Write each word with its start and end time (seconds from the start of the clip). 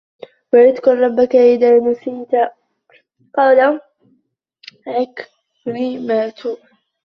وَاذْكُرْ 0.53 0.99
رَبَّك 0.99 1.35
إذَا 1.35 1.79
نَسِيتَ 1.79 2.31
قَالَ 3.37 3.79
عِكْرِمَةُ 4.87 6.57